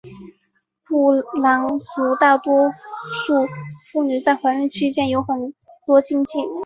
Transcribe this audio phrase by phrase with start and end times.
[0.87, 1.13] 布
[1.43, 3.45] 朗族大多数
[3.91, 5.53] 妇女在怀孕期间有很
[5.85, 6.39] 多禁忌。